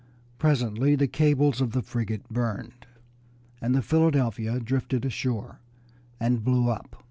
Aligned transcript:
Presently 0.39 0.95
the 0.95 1.05
cables 1.07 1.61
of 1.61 1.73
the 1.73 1.83
frigate 1.83 2.27
burned, 2.27 2.87
and 3.61 3.75
the 3.75 3.83
Philadelphia 3.83 4.59
drifted 4.59 5.05
ashore 5.05 5.59
and 6.19 6.43
blew 6.43 6.71
up. 6.71 6.95